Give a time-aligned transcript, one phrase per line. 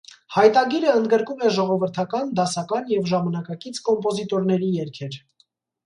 [0.35, 5.25] Հայտագիրը ընդգրկում է ժողովրդական, դասական և ժամանակակից կոմպոզիտորևերի երգեր։